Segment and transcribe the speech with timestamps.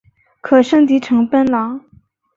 [0.41, 1.85] 可升级成奔狼。